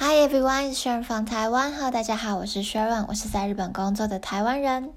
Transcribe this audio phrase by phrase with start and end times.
[0.00, 1.72] Hi everyone, is Sharon from Taiwan.
[1.72, 4.92] Hello，大家好，我是 Sharon，我是在日本工作的台湾人。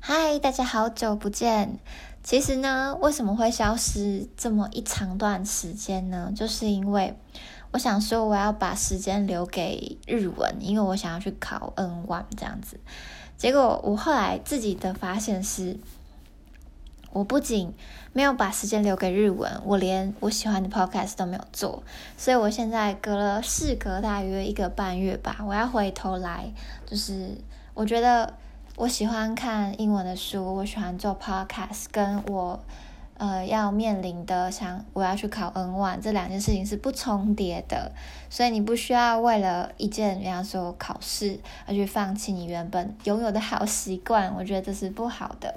[0.00, 1.78] Hi，大家好久不见。
[2.24, 6.32] 其实呢，为什么会消失这么一长段时间呢？
[6.34, 7.16] 就是因为
[7.70, 12.80] 我想说我要把时间留给日文，因为我想要去考 N1 这样子。
[13.36, 15.78] 结果我后来自己的发现是。
[17.16, 17.72] 我不仅
[18.12, 21.82] 没有把时间留给日文，我连我喜欢的 podcast 都没有做，
[22.18, 26.52] 所以我现在隔了事隔大约一个半月吧，我要回头来，
[26.84, 27.30] 就是
[27.72, 28.34] 我觉得
[28.76, 32.60] 我喜欢看英文的书，我喜欢做 podcast，跟我
[33.16, 37.92] 呃要面临的想我要去考 N one 这两件事情是不重叠的，
[38.28, 45.54] 所以你不需要为了一件比方说考试而去放弃你原本拥有的好习惯，我觉得这是不好的。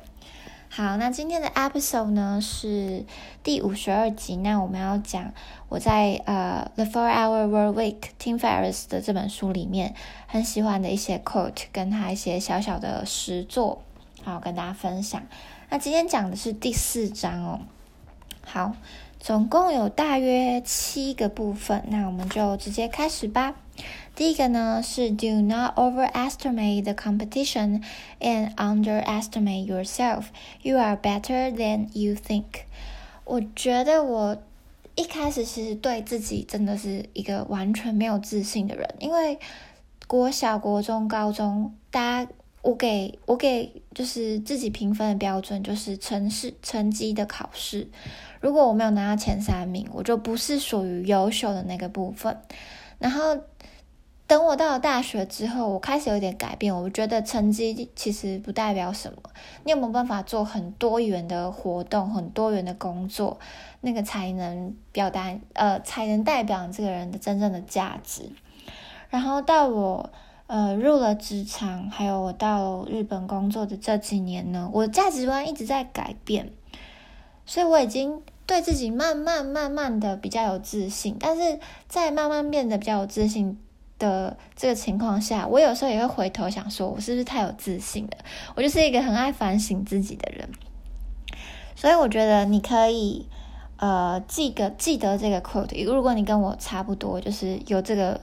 [0.71, 3.03] 好，那今天的 episode 呢是
[3.41, 4.35] 第五十二集。
[4.37, 5.33] 那我们要讲
[5.67, 9.95] 我在呃《The Four Hour Work Week》Tim Ferriss 的这本书里面
[10.27, 13.81] 很喜欢的一些 quote，跟他一些小小的实作，
[14.23, 15.23] 好跟大家分享。
[15.71, 17.59] 那今天讲的是第四章哦。
[18.45, 18.73] 好，
[19.19, 23.55] 总共有大约七个部分，那我们就直接开始吧。
[24.15, 27.83] 第一个呢是 Do not overestimate the competition
[28.19, 30.25] and underestimate yourself.
[30.61, 32.63] You are better than you think.
[33.23, 34.37] 我觉得我
[34.95, 39.39] 一开始其实对自己真的是一个完全没有自信的人，因为
[40.07, 42.31] 国小、国中、高中，大家
[42.61, 47.87] 我给我给就是自己评分的标准就是成试成绩的考试，
[48.39, 52.37] 如果我没有拿到前三名，我就不是属于优秀的那个部分，
[52.97, 53.37] 然后。
[54.29, 56.71] 等我到了大学之后，我开始有点改变。
[56.71, 59.17] 我觉得成绩其实不代表什么，
[59.63, 63.39] 你有没有办法做很多元的活动、很多元的工作，
[63.81, 68.29] 那个才能表达呃，才能代表你这个人的真正的价值。
[69.09, 70.11] 然后到我
[70.49, 76.51] 呃入了职场，还有我到日本工作的这几年呢，我价值观一直在改变，
[77.45, 81.15] 所以我已经对自己慢慢慢慢的比较有自信。
[81.19, 83.57] 但是在慢慢变得比较有自信。
[83.99, 88.11] 的这个情况下，我有时候也会回头想说，我是不是太有自信了？
[88.55, 90.49] 我就是一个很爱反省自己的人，
[91.75, 93.27] 所以我觉得你可以
[93.75, 95.83] 呃记个记得这个 quote。
[95.83, 98.21] 如果你跟我差不多，就是有这个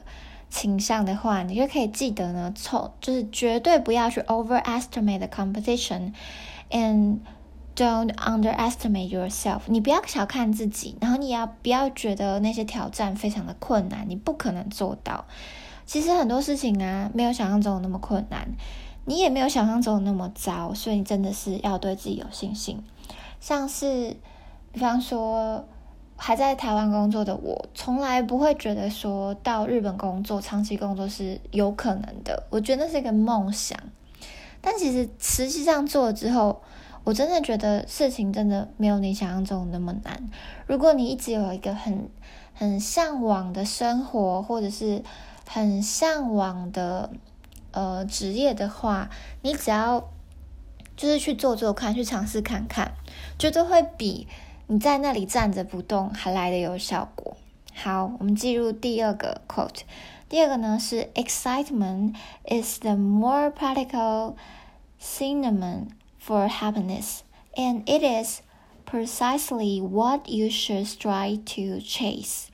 [0.48, 7.18] 倾向的话，你就可以记得呢，从就是绝对不要去 overestimate the competition，and
[7.74, 9.60] don't underestimate yourself。
[9.66, 15.26] 你不要小看自己，然后你要不要觉得那些挑战非常的困难，你不可能做到。
[15.84, 18.48] 其实很多事情啊，没有想象中那么困难，
[19.04, 22.82] 你也没有想象中那么糟，所以你真的是要对自己有信心。
[23.40, 24.16] 像是，
[24.72, 25.68] 比方说
[26.16, 33.78] 还在台湾工作的我，从来不会觉得说到日本工作、长期工作是有可能的，我觉得那是一个梦想。
[34.60, 36.62] 但其实实际上做了之后，
[37.04, 40.28] 我真的觉得事情真的没有你想象中那么难。
[40.66, 42.08] 如果你一直有一个很
[42.54, 45.02] 很向往的生活，或者是
[45.46, 47.10] 很向往的
[47.70, 49.10] 呃职业的话，
[49.42, 50.08] 你只要
[50.96, 52.92] 就是去做做看，去尝试看看，
[53.38, 54.26] 绝对会比
[54.68, 57.36] 你在那里站着不动还来的有效果。
[57.74, 59.82] 好，我们进入第二个 quote。
[60.28, 64.34] 第二个呢是 Excitement is the more practical
[65.00, 65.90] synonym
[66.20, 67.20] for happiness,
[67.54, 68.40] and it is
[68.84, 72.46] precisely what you should strive to chase.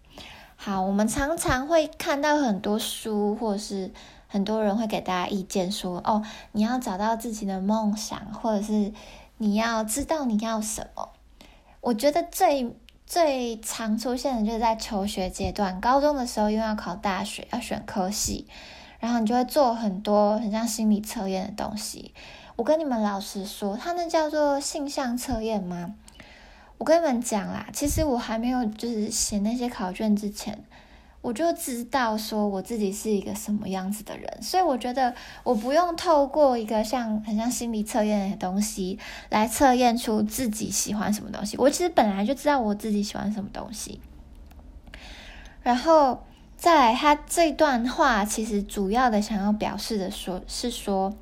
[0.57, 3.91] 好，我们常常会看到很多书，或者是
[4.27, 8.93] 很多人会给大家意见说：“哦，你要找到自己的梦想，或者是
[9.39, 11.09] 你要知道你要什么。”
[11.83, 18.47] 我觉得最最常出现的就是在求学阶段，高中的时候因为要考大学，要选科系，
[19.01, 22.15] 然后你就会做很多很像心理测验的东西。
[22.55, 25.97] 我跟你们老师说，他那叫做性向测验吗？
[26.79, 30.65] 我跟你们讲啦，其实我还没有就是写那些考卷之前，
[31.23, 38.99] 我就知道说我自己是一个什么样子的人，所以我觉得我不用透过一个像很像心理测验的东西
[39.31, 41.57] 来测验出自己喜欢什么东西。
[41.57, 44.01] 我其实本来就知道我自己喜欢什么东西。
[45.63, 46.25] 然后
[46.57, 51.15] 再来，他这段话其实主要的想要表示的说，是说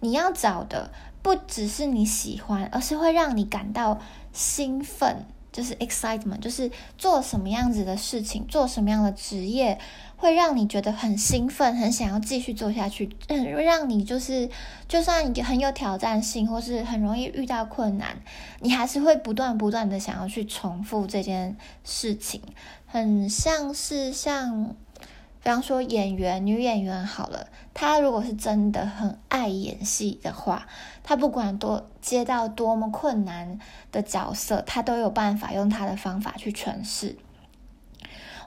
[0.00, 0.92] 你要找的
[1.22, 3.98] 不只是你喜欢，而是会让你感到。
[4.38, 5.24] 兴奋
[5.56, 9.78] 就是 excitement，就是做什么样子的事情，做什么样的职业，
[10.18, 13.08] 会让你觉得很兴奋，很想要继续做下去。
[13.28, 14.50] 嗯，让你就是
[14.86, 18.18] 就算很有挑战性，或是很容易遇到困难，
[18.60, 22.42] 你还是会不断不断的想要去重复这件事情。
[22.84, 24.76] 很像是像
[25.42, 30.66] 比方说演员、女演员好了，她如果是真的很爱演戏的话，
[31.02, 33.58] 她不管多接到多么困难
[33.92, 37.16] 的角色，她都有办法用她的方法去诠释。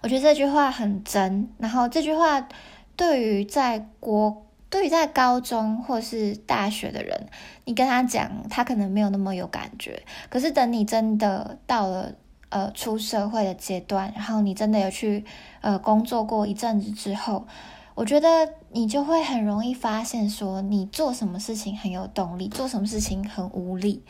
[0.02, 2.48] 我觉得这句话很真，然后这句话
[2.96, 4.46] 对于在国。
[4.72, 7.28] 对于在高中或是大学的人，
[7.66, 10.04] 你跟他讲，他可能没有那么有感觉。
[10.30, 12.14] 可是等你真的到了
[12.50, 15.24] 呃出社会的阶段，然后你真的有去
[15.62, 17.48] 呃工作过一阵子之后，
[17.96, 18.28] 我觉得
[18.72, 24.04] 你就会很容易发现，说你做什么事情很有动力，做什么事情很无力。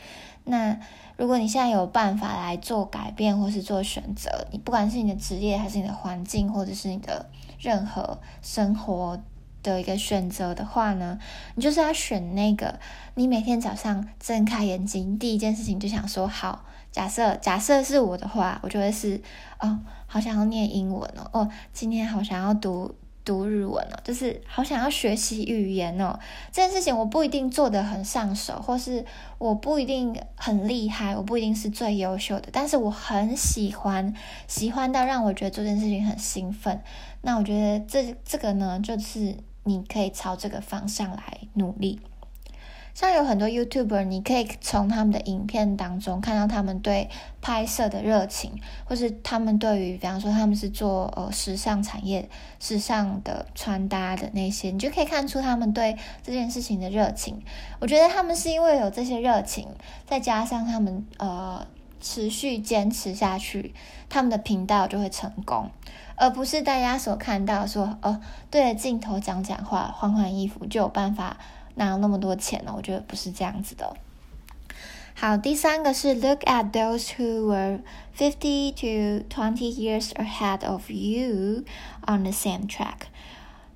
[0.45, 0.79] 那
[1.17, 9.19] 如果你现在有办法来做改变或是做选择，你不管是你的职业还是你的环境，或者是你的任何生活。
[9.61, 11.19] 的一个选择的话呢，
[11.55, 12.79] 你就是要选那个，
[13.15, 16.63] 你每天早上睁开眼睛第一件事情就想说好。
[16.91, 19.21] 假设假设是我的话，我就会是
[19.59, 26.19] 哦，好想要念英文哦，哦，今天好想要读读日文哦，就是好想要学习语言哦。
[26.51, 29.05] 这件事情我不一定做得很上手，或是
[29.37, 34.13] 我不一定很厉害，我不一定是最优秀的，但是我很喜欢，
[34.47, 36.81] 喜欢到让我觉得做这件事情很兴奋。
[37.21, 39.35] 那我觉得这这个呢，就是。
[39.65, 41.99] 你可以朝这个方向来努力。
[42.93, 47.09] 像有很多 YouTuber，你可以从他们的影片当中看到他们对
[47.41, 52.27] 拍摄的热情，或是他们对于，比方说他们是做呃时尚产业、
[52.59, 57.41] 时尚的穿搭的那些，你就可以看出他们对这件事情的热情。
[57.79, 59.67] 我觉得他们是因为有这些热情，
[60.05, 61.65] 再加上他们呃
[62.01, 63.73] 持续坚持下去，
[64.09, 65.69] 他们的频道就会成功。
[66.21, 68.19] 而不是大家所看到说哦，
[68.51, 71.37] 对着镜头讲讲话、换换衣服就有办法
[71.75, 72.73] 拿那么多钱呢。
[72.75, 73.95] 我觉得不是这样子的。
[75.15, 77.81] 好，第三个是 Look at those who were
[78.17, 81.65] fifty to twenty years ahead of you
[82.07, 83.07] on the same track。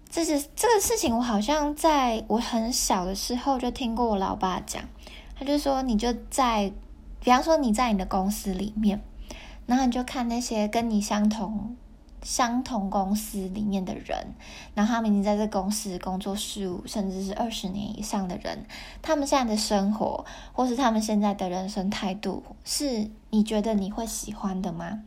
[0.10, 4.84] 这是这个事情，我好像在我很小的时候就听过我老爸讲，
[5.36, 6.72] 他就说你就在，
[7.20, 9.02] 比方说你在你的公司里面，
[9.66, 11.76] 然后你就看那些跟你相同。
[12.24, 14.34] 相同公司里面的人，
[14.74, 18.66] 然后他们已经在这公司工作十五甚至是二十年以上的人，
[19.02, 25.04] 他们现在的生活，或是他们现在的人生态度，是你觉得你会喜欢的吗？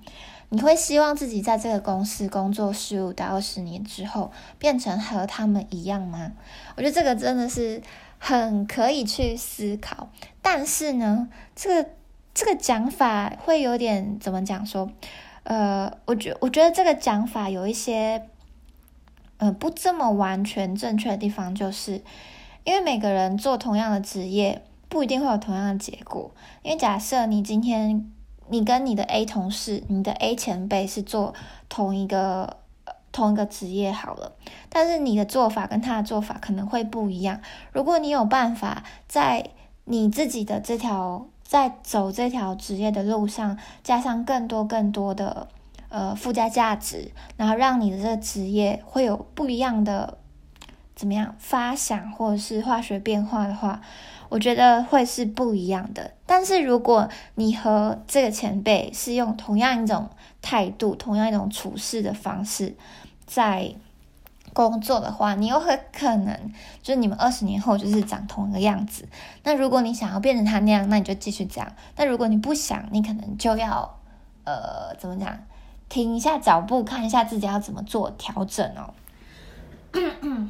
[0.50, 6.32] 你会希望自己在这个公司工作十五到二十年之后，变成和他们一样吗？
[6.76, 7.82] 我觉得这个真的是
[8.18, 10.08] 很可以去思考，
[10.42, 11.90] 但是呢，这个
[12.32, 14.88] 这个讲法会有点怎么讲说？
[15.48, 18.26] 呃，我觉我觉得这个讲法有一些，
[19.36, 22.02] 呃，不这么完全正确的地方，就是
[22.64, 26.32] 因为每个人做同样的职业，不一定会有同样的结果。
[26.64, 28.10] 因为假设你今天
[28.48, 31.32] 你跟你的 A 同事、你的 A 前辈是做
[31.68, 32.56] 同一个
[33.12, 34.32] 同一个职业好了，
[34.68, 37.40] 但是你的做法跟他的做法可能会不一样。
[37.72, 39.50] 如果你有办法在
[39.84, 45.48] 你自己的这条在走这条职业的路上，加上更多更多的
[45.88, 50.18] 呃附加价值，然后让你的这个职业会有不一样的
[50.96, 53.80] 怎么样发想或者是化学变化的话，
[54.28, 56.12] 我觉得会是不一样的。
[56.26, 60.10] 但是如果你和这个前辈是用同样一种
[60.42, 62.74] 态度、同样一种处事的方式，
[63.24, 63.74] 在。
[64.56, 66.34] 工作的话，你有很可能
[66.82, 69.06] 就是你们二十年后就是长同一个样子。
[69.42, 71.70] 那如果你想要变成他那样，那你就继续这样。
[71.96, 73.98] 那如果你不想，你可能就要
[74.44, 75.38] 呃，怎么讲？
[75.90, 78.94] 停一下脚步，看一下自己要怎么做调整哦。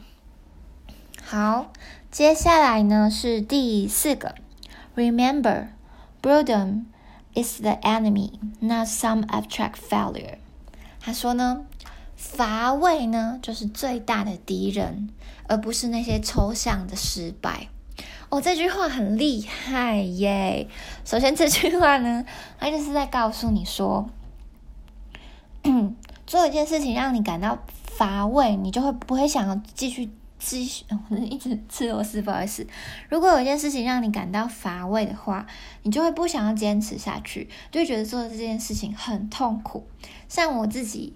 [1.25, 1.67] 好，
[2.13, 4.37] 接下来呢是第四个
[4.95, 5.67] ，Remember,
[6.23, 6.85] boredom
[7.35, 10.37] is the enemy, not some abstract failure。
[11.01, 11.65] 他说呢。
[12.17, 15.11] 乏味呢，就是最大的敌人，
[15.47, 17.69] 而不是那些抽象的失败。
[18.29, 20.67] 哦，这句话很厉害耶！
[21.05, 22.25] 首先，这句话呢，
[22.59, 24.09] 它就是在告诉你说，
[26.27, 30.85] 做一件事情让你感到乏味，你就会不会想要继续继续，
[31.31, 32.21] 一直吃螺丝。
[32.23, 32.67] 不好意思，
[33.09, 35.47] 如果有一件事情让你感到乏味的话，
[35.83, 39.87] 你就会不想要坚持下去，就会觉得做这件事情很痛苦。
[40.29, 41.15] 像我自己。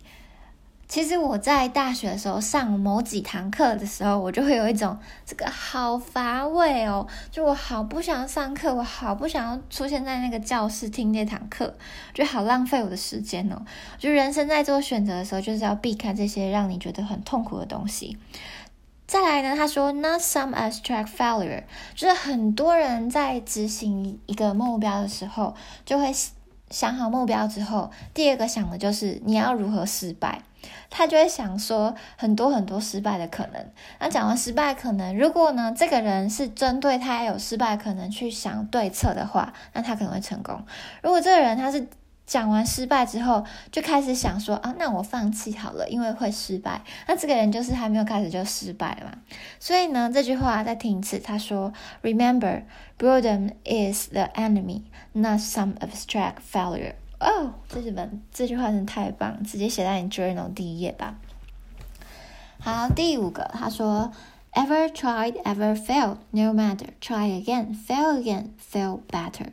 [0.90, 11.72] 其实我在大学的时候上某几堂课的时候，我就会有一种这个好乏味哦，就我好不想上课，我好不想要出现在那个教室听那堂课，
[12.12, 13.62] 就好浪费我的时间哦。
[13.98, 18.18] 就人生在做选择的时候，就是要避开这些让你觉得很痛苦的东西。
[19.06, 21.62] 再来呢，他说 not some abstract failure，
[21.94, 25.54] 就是很多人在执行一个目标的时候，
[25.84, 26.12] 就会
[26.70, 30.42] 想好目标之后，第二个想的就是你要如何失败。
[30.90, 33.66] 他就会想说很多很多失败的可能。
[33.98, 40.62] 那讲完失败可能，如果呢这个人是针对他有失败可能去想对策的话，那他可能会成功。
[41.02, 41.88] 如果这个人他是
[42.30, 46.80] 讲完失败之后就开始想说啊，那我放弃好了，因为会失败。
[47.08, 49.18] 那这个人就是还没有开始就失败了嘛。
[49.58, 51.72] 所以呢，这句话再听一次，他说
[52.04, 52.62] ：“Remember,
[52.96, 54.82] boredom is the enemy,
[55.12, 61.16] not some abstract failure。”哦，这句本这句话真的太棒，直接写在你 journal 第一页吧。
[62.60, 64.12] 好，第五个，他说
[64.52, 66.18] ：“Ever tried, ever failed.
[66.30, 69.48] No matter, try again, fail again, fail better.”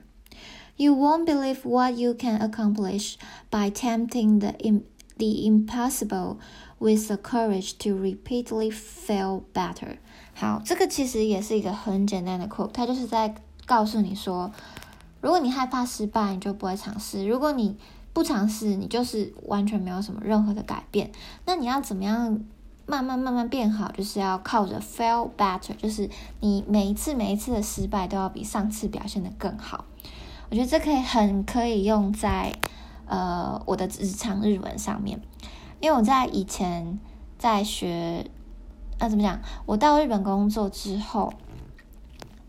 [0.78, 3.18] You won't believe what you can accomplish
[3.50, 4.84] by tempting the, Im
[5.18, 6.38] the impossible
[6.80, 9.98] with the courage to repeatedly fail better。
[10.36, 13.34] 好，这个其实也是一个很简单的 quote，它就是在
[13.66, 14.52] 告诉你说，
[15.20, 17.76] 如果你害怕失败，你就不会尝试；如果你
[18.14, 21.12] 不尝试，你就是完全没有什么任何的改变。
[21.46, 22.40] 那你要怎么样
[22.86, 23.92] 慢慢慢慢变好？
[23.92, 26.08] 就是要靠着 fail better，就是
[26.42, 29.86] 你每一次每一次的失败都要比上次表现的更好。
[30.50, 32.54] 我觉得这可以很可以用在
[33.06, 35.20] 呃我的日常日文上面，
[35.82, 36.98] 因为我在以前
[37.38, 38.26] 在学，
[38.98, 39.38] 那怎么讲？
[39.66, 41.34] 我到日本工作之后，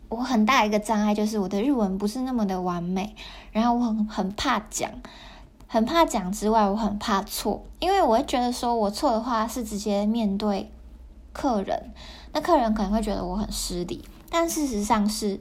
[0.09, 3.17] 我很大一个障碍就是我的日文不是那么的完美，
[3.51, 4.89] 然后我很很怕讲，
[5.67, 10.71] 很怕讲之外，我很怕错，因为我会觉得说我错的话是直接面对
[11.33, 11.91] 客人，
[12.33, 15.41] 那客人可能会觉得我很失礼，但事实上是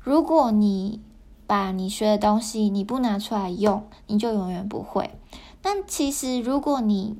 [0.00, 1.02] 如果你。
[1.52, 5.10] 把你学的东西你不拿出来用，你就永远不会。
[5.60, 7.18] 但其实，如果你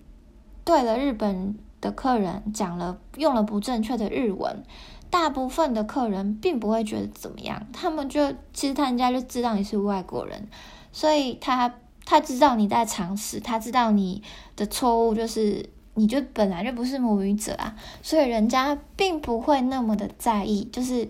[0.64, 4.64] 对了日本的客人讲了用了不正确的日文，
[5.10, 7.66] 大部分的客人并不会觉得怎么样。
[7.74, 10.48] 他们就其实他人家就知道你是外国人，
[10.92, 11.74] 所以他
[12.06, 14.22] 他知道你在尝试，他知道你
[14.56, 21.06] 的错误就是你就本来就不是母语者啊，所以人家并不会那么的在意，就是。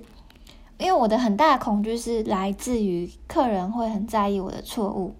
[0.83, 5.15] 因为我的很大的恐惧是来自于客人会很在意我的错误，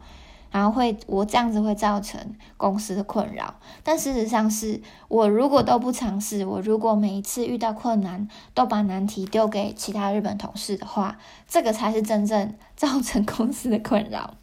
[0.51, 3.55] 然后会我这样子会造成公司的困扰。
[3.85, 11.17] 但事实上是我如果都不尝试，我如果每一次遇到困难都把难题丢给其他日本同事的话，
[11.47, 14.35] 这个才是真正造成公司的困扰。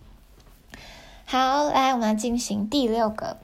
[1.25, 3.37] 好，来我们来进行第六个。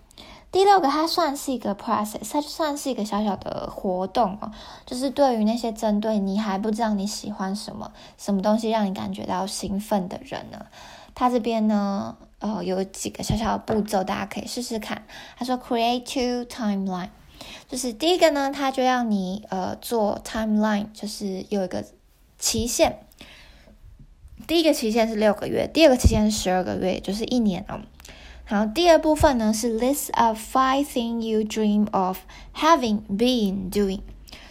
[0.55, 4.50] 第六个，它算是一个 process，它就算是一个小小的活动哦。
[4.85, 10.65] 就是对于那些针对你还不知道你喜欢什么，什么东西让你感觉到兴奋的人呢，
[11.13, 15.03] 它这边呢，呃，有几个小小的步骤，大家可以试试看。
[15.35, 17.09] 他说，create two timeline，
[17.67, 21.83] 就是第一个呢，他就要你呃做 timeline，就是有一个
[22.39, 23.00] 期限。
[24.47, 27.81] 第一个期限是六个月，第二个期限是十二个月，就是一年哦。
[28.48, 32.20] 好，第二部分呢是 list of five thing you dream of
[32.56, 34.02] having, being, doing，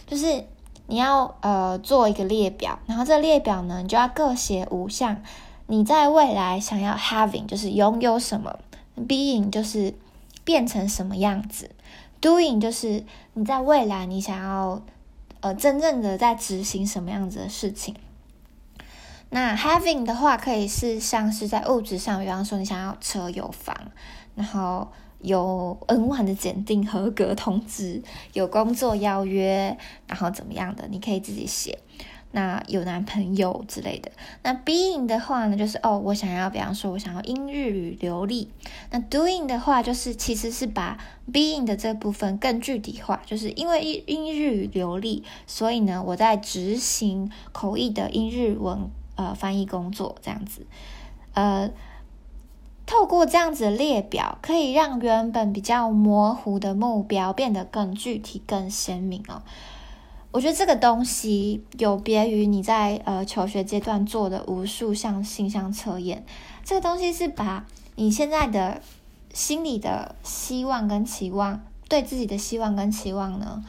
[0.05, 0.45] 就是
[0.89, 5.23] 你要呃做一个列表，然后这个列表呢，你就要各写五项，
[5.69, 8.59] 你在未来想要 having 就是拥有什么
[8.97, 9.95] ，being 就是
[10.43, 11.71] 变成什么样子
[12.21, 14.83] ，doing 就是你在未来你想要
[15.39, 17.95] 呃真正的在执行什么样子的事情。
[19.31, 23.77] 那 having 的话，可以是像是在物质上，比方说你想要车有房，
[24.37, 24.87] 然后
[25.21, 28.01] 有 N 万的检定合格通知，
[28.33, 29.77] 有工作邀约，
[30.07, 31.79] 然后怎么样的，你可以自己写。
[32.31, 34.11] 那有男朋友之类的。
[34.43, 38.51] 那 being 的话呢，就是哦，我想要，比方说我想要英日语流利。
[38.91, 40.99] 那 doing 的话，就是其实是把
[41.33, 48.91] being 的这部分更具体化，就是因为英英日语流利，所以呢，我在执行口译的英日文。
[49.17, 50.67] 呃，翻译工作这样子，
[51.35, 51.71] 呃，
[52.85, 59.43] 透过这样子的列表，可以让原本比较模糊的目标变得更具体、更鲜明哦。
[60.33, 66.27] 我觉得这个东西有别于你在呃求学阶段做的无数项性向测验，
[66.65, 68.83] 这个东西是把你现在的
[69.33, 73.65] 心里的希望跟期望，对自己的希望跟期望呢，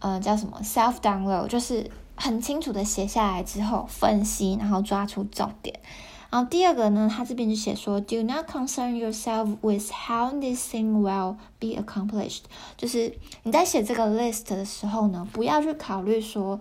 [0.00, 1.88] 呃，叫什么 self download，就是。
[2.20, 5.80] 很清楚的写下来之后分析，然后抓出重点。
[6.28, 12.42] 然后第二个呢，他这边就写说，Do not concern yourself with how this thing will be accomplished。
[12.76, 16.60] 就是你在写这个 list 的时候呢，不要去考虑说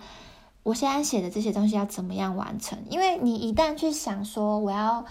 [0.63, 5.05] 我现在写的这些东西要怎么样完成，因为你一旦去想说我要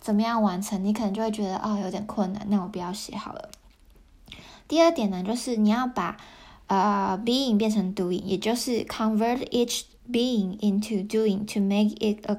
[0.00, 3.48] 怎么样完成，你可能就会觉得啊有点困难，那我不要写好了。
[4.68, 6.16] 第二点呢，就是你要把
[6.68, 12.38] 呃 being 变成 doing，也就是 convert each being into doing to make it a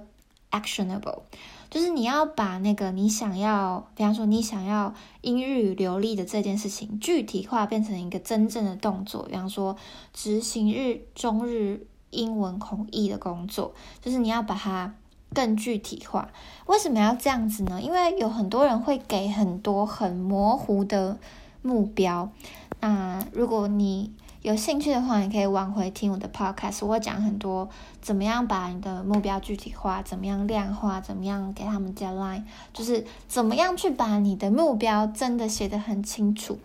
[0.51, 1.23] actionable，
[1.69, 9.23] 就是你要把那个你想要，比方说你想要英日语流利的这件事情具体化，变成一个真正的动作。
[9.23, 9.75] 比方说
[10.13, 14.95] 执行日中日英文口译的工作，就是你要把它
[15.33, 16.29] 更具体化。
[16.67, 17.81] 为什么要这样子呢？
[17.81, 21.17] 因为有很多人会给很多很模糊的
[21.61, 22.31] 目标。
[22.79, 24.13] 那如果你
[24.45, 27.67] 有兴趣的话，你可以往回听我的 podcast，我讲很多
[27.99, 36.59] 怎么样把你的目标具体化，怎么样量化，怎么样给他们 deadline，就是怎么样去把你的目标真的写得很清楚。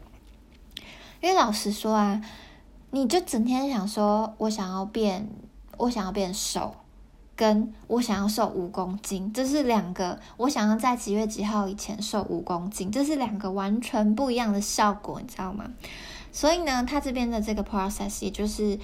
[1.22, 2.22] 因为老实说啊，
[2.90, 5.26] 你就整天想说我想要变，
[5.78, 6.74] 我想要变瘦，
[7.34, 10.20] 跟我想要瘦五公斤，这是两个。
[10.36, 15.64] 我想要在几月几号以前瘦五公斤，这是两个完全不一样的效果，你知道吗？
[16.32, 18.78] 所以呢，他这边的这个 process 也就是，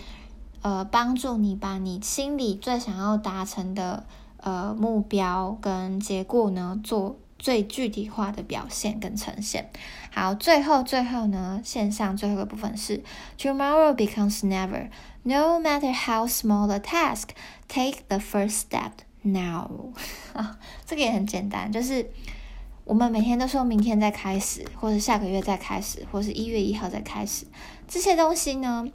[0.62, 4.06] 呃，帮助你把你心里最想要达成的
[4.38, 9.70] 呃目标跟结果呢，做最具体化的表现跟呈现。
[10.10, 13.02] 好，最后最后呢，线上最后一个部分是
[13.38, 14.88] Tomorrow becomes never.
[15.22, 17.28] No matter how small the task,
[17.68, 19.92] take the first step now.
[20.32, 22.10] 啊，这个也很简单，就是。
[22.86, 27.44] 我们每天都说明天再开始，或者下个月再开始，或是一月一号再开始。
[27.88, 28.88] 这些东西呢，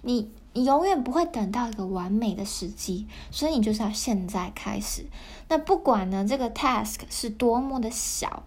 [0.00, 5.04] 你你永远不会等到一个完美的时机，所以你就是要现在开始。
[5.48, 8.42] 那不管呢，这个 task 是多么的小，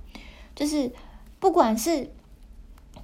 [0.55, 0.91] 就是
[1.39, 2.11] 不管是。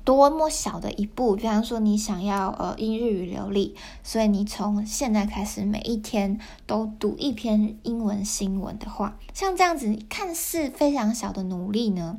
[0.04, 12.18] 多么小的一步，比方说你想要呃英日语流利，所以你从现在开始每一天都读一篇英文新闻的话，像这样子看似非常小的努力呢，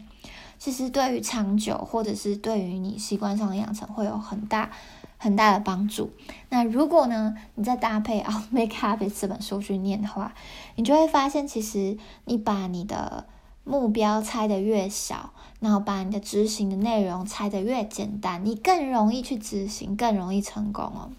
[0.59, 4.71] 其实对于长久或者是对于你习惯上的养成会有很大
[5.19, 6.11] 很大的帮助。
[6.49, 10.35] 那如果呢，你再搭配《啊 Make Habits》这本书去念的话，
[10.77, 13.27] 你就会发现，其实你把你的
[13.65, 21.11] 目标拆得越小，然后把你的执行的内容拆得越简单，你更容易去执行，更容易成功哦。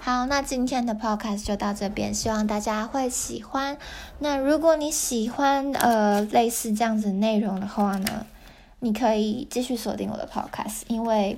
[0.00, 3.76] 好，那今天的 podcast 就到这边，希望大家会喜欢。
[4.20, 8.24] 那如果你喜欢呃类似这样子内容的话呢，
[8.78, 11.36] 你可以继续锁定我的 podcast，因为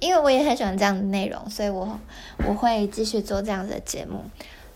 [0.00, 2.00] 因为我也很喜欢这样的内容，所以我
[2.48, 4.24] 我会继续做这样子的节目。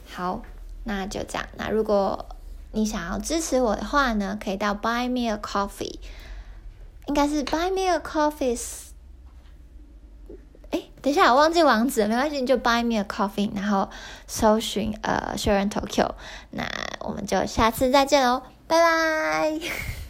[0.08, 0.40] 好，
[0.84, 1.44] 那就这样。
[1.56, 2.24] 那如果
[2.74, 5.98] 你想要支持我的话呢，可以到 Buy Me a Coffee，
[7.06, 8.60] 应该是 Buy Me a Coffee。
[10.70, 13.88] 哎，等一下，我忘记网址了，没关系，你就 Buy Me a Coffee，然后
[14.26, 16.10] 搜寻呃 Sharon Tokyo。
[16.50, 16.64] 那
[17.00, 20.03] 我们就下次再见喽，拜拜。